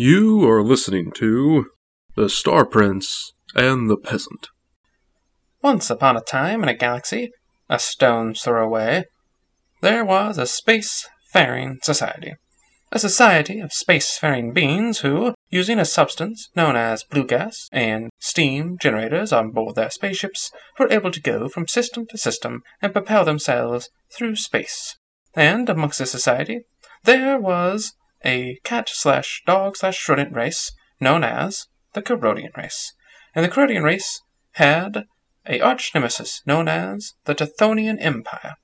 [0.00, 1.72] You are listening to
[2.14, 4.46] The Star Prince and the Peasant.
[5.60, 7.32] Once upon a time in a galaxy,
[7.68, 9.06] a stone's throw away,
[9.80, 12.34] there was a space-faring society.
[12.92, 18.76] A society of space-faring beings who, using a substance known as blue gas and steam
[18.80, 23.24] generators on board their spaceships, were able to go from system to system and propel
[23.24, 24.94] themselves through space.
[25.34, 26.60] And amongst this society,
[27.02, 27.94] there was
[28.24, 32.92] a cat slash dog slash rodent race known as the Corodian race.
[33.34, 34.20] And the Corodian race
[34.52, 35.04] had
[35.46, 38.54] a arch nemesis known as the Tethonian Empire.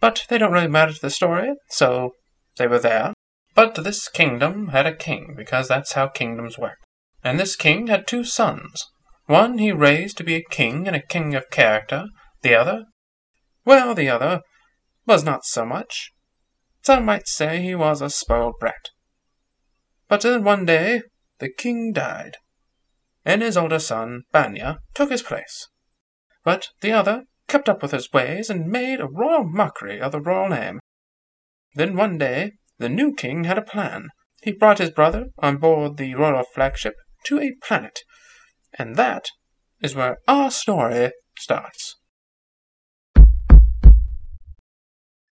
[0.00, 2.12] But they don't really matter to the story, so
[2.58, 3.14] they were there.
[3.54, 6.76] But this kingdom had a king, because that's how kingdoms work.
[7.24, 8.84] And this king had two sons.
[9.26, 12.06] One he raised to be a king and a king of character.
[12.42, 12.84] The other?
[13.64, 14.42] Well, the other
[15.06, 16.12] was not so much.
[16.86, 18.90] Some might say he was a spoiled brat.
[20.06, 21.02] But then one day
[21.40, 22.36] the king died,
[23.24, 25.66] and his older son, Banya, took his place.
[26.44, 30.20] But the other kept up with his ways and made a royal mockery of the
[30.20, 30.78] royal name.
[31.74, 34.10] Then one day the new king had a plan.
[34.42, 37.98] He brought his brother on board the royal flagship to a planet,
[38.78, 39.26] and that
[39.82, 41.96] is where our story starts.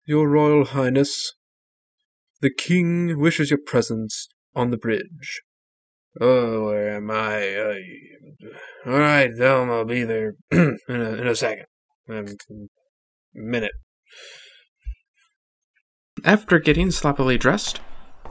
[0.05, 1.35] Your Royal Highness,
[2.41, 5.43] the King wishes your presence on the bridge.
[6.21, 7.55] Oh, where am I?
[7.55, 11.67] Uh, all right, Thelma, I'll be there in, a, in a second.
[12.09, 12.25] A
[13.35, 13.73] minute.
[16.25, 17.81] After getting sloppily dressed,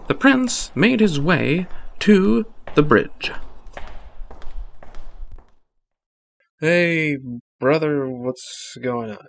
[0.08, 1.68] the prince made his way
[2.00, 3.32] to the bridge.
[6.60, 7.18] Hey,
[7.60, 9.26] brother, what's going on?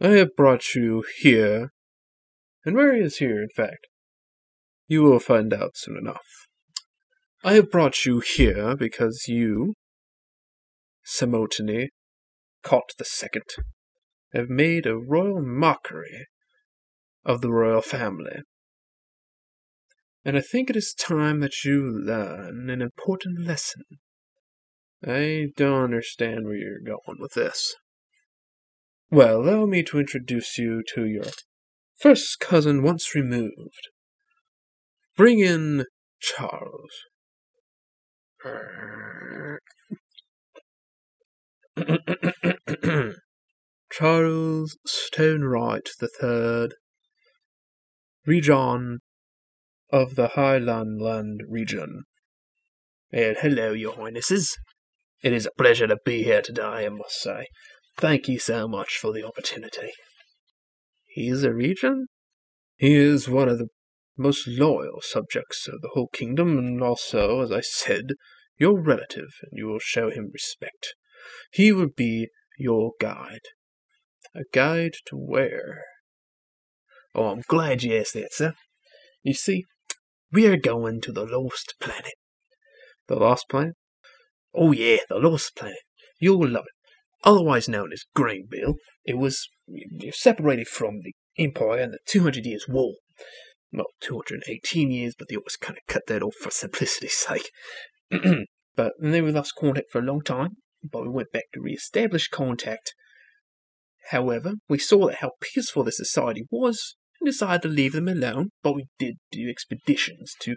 [0.00, 1.70] I have brought you here.
[2.66, 3.86] And where is here, in fact?
[4.88, 6.48] You will find out soon enough.
[7.44, 9.74] I have brought you here because you,
[11.06, 11.90] Samotini,
[12.64, 13.44] Caught the Second,
[14.34, 16.26] have made a royal mockery
[17.24, 18.40] of the royal family.
[20.24, 23.84] And I think it is time that you learn an important lesson.
[25.06, 27.76] I don't understand where you're going with this.
[29.08, 31.26] Well, allow me to introduce you to your
[31.98, 33.88] first cousin once removed.
[35.16, 35.86] Bring in
[36.20, 36.90] Charles.
[43.90, 46.74] Charles Stonewright the Third,
[48.26, 49.00] Regent
[49.90, 52.02] of the Highlandland region.
[53.12, 54.56] And hello, your highnesses.
[55.22, 57.46] It is a pleasure to be here today, I must say.
[57.96, 59.92] Thank you so much for the opportunity.
[61.16, 62.10] He's a regent?
[62.76, 63.68] He is one of the
[64.18, 68.08] most loyal subjects of the whole kingdom, and also, as I said,
[68.58, 70.94] your relative, and you will show him respect.
[71.50, 72.28] He will be
[72.58, 73.46] your guide.
[74.34, 75.84] A guide to where?
[77.14, 78.52] Oh, I'm glad you asked that, sir.
[79.22, 79.64] You see,
[80.30, 82.12] we are going to the Lost Planet.
[83.06, 83.76] The Lost Planet?
[84.54, 85.78] Oh, yeah, the Lost Planet.
[86.20, 86.75] You'll love it.
[87.24, 89.48] Otherwise known as Greenville, it was
[90.12, 92.94] separated from the Empire in the 200 Years' War
[93.72, 97.50] well, 218 years, but they always kind of cut that off for simplicity's sake.
[98.76, 102.28] but then we lost contact for a long time, but we went back to re-establish
[102.28, 102.94] contact.
[104.10, 108.50] However, we saw that how peaceful the society was and decided to leave them alone,
[108.62, 110.56] but we did do expeditions to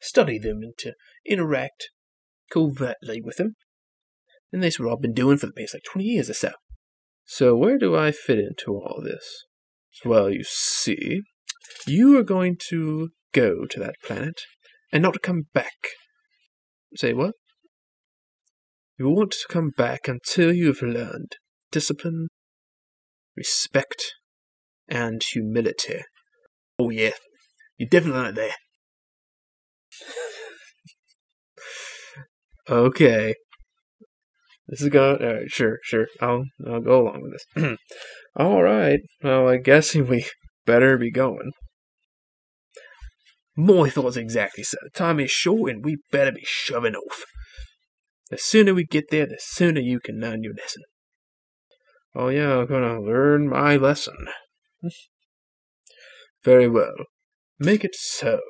[0.00, 1.90] study them and to interact
[2.50, 3.54] covertly with them.
[4.52, 6.52] And that's what I've been doing for the past like 20 years or so.
[7.24, 9.44] So, where do I fit into all this?
[10.04, 11.20] Well, you see,
[11.86, 14.40] you are going to go to that planet
[14.92, 15.76] and not come back.
[16.96, 17.34] Say what?
[18.98, 21.36] You want to come back until you have learned
[21.70, 22.28] discipline,
[23.36, 24.14] respect,
[24.88, 26.02] and humility.
[26.78, 27.10] Oh, yeah.
[27.76, 28.54] You definitely learned it
[32.68, 32.74] there.
[32.76, 33.34] okay.
[34.68, 35.22] This is going.
[35.22, 36.08] All right, sure, sure.
[36.20, 37.78] I'll I'll go along with this.
[38.36, 39.00] all right.
[39.22, 40.26] Well, I guess we
[40.66, 41.52] better be going.
[43.56, 44.78] My thoughts exactly, sir.
[44.82, 47.24] The Time is short and we better be shoving off.
[48.30, 50.82] The sooner we get there, the sooner you can learn your lesson.
[52.14, 54.28] Oh, yeah, I'm gonna learn my lesson.
[56.44, 56.94] Very well.
[57.58, 58.40] Make it so.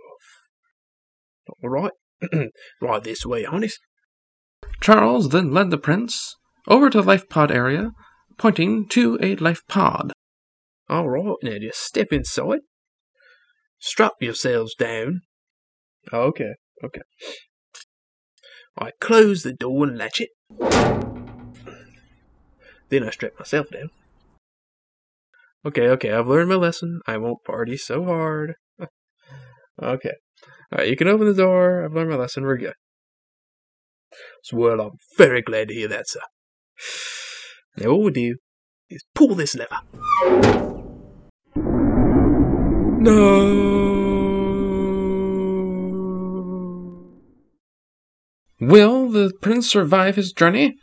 [1.62, 1.92] All right.
[2.82, 3.78] right this way, honest.
[4.80, 6.36] Charles then led the prince
[6.66, 7.92] over to the life pod area,
[8.36, 10.12] pointing to a life pod.
[10.88, 12.60] All right, now just step inside.
[13.78, 15.22] Strap yourselves down
[16.12, 17.02] Okay, okay.
[18.78, 20.30] I close the door and latch it.
[22.88, 23.90] Then I strap myself down.
[25.66, 27.00] Okay, okay, I've learned my lesson.
[27.06, 28.54] I won't party so hard.
[29.82, 30.14] okay.
[30.72, 31.84] Alright, you can open the door.
[31.84, 32.44] I've learned my lesson.
[32.44, 32.74] We're good.
[34.52, 36.20] Well, I'm very glad to hear that, sir.
[37.76, 38.36] Now, all we'll do
[38.88, 39.80] Is pull this lever.
[43.00, 43.78] No.
[48.60, 50.76] Will the prince survive his journey?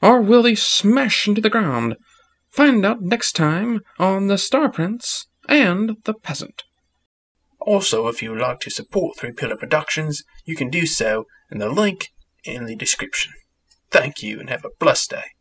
[0.00, 1.96] Or will he smash into the ground?
[2.50, 6.62] Find out next time on The Star Prince and the Peasant.
[7.60, 11.58] Also, if you would like to support Three Pillar Productions, you can do so in
[11.58, 12.10] the link
[12.46, 13.32] in the description.
[13.90, 15.35] Thank you and have a blessed day.